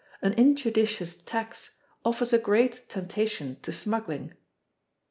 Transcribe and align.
An 0.23 0.33
injudicious 0.33 1.15
tax 1.15 1.75
offers 2.03 2.33
a 2.33 2.39
great 2.39 2.89
temptation 2.89 3.57
to 3.61 3.71
smuggling. 3.71 4.33